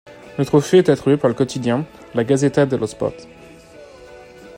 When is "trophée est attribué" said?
0.47-1.15